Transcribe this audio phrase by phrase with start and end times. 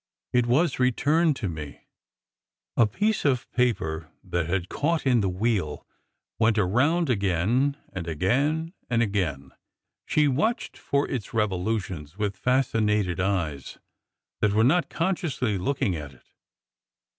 [0.33, 1.81] It was returned to me."'
[2.75, 5.85] A piece of paper that had caught in the wheel
[6.39, 9.51] went around again and again and again.
[10.07, 13.77] She watched for its revolutions with fascinated eyes
[14.39, 16.25] that were not consciously looking at it.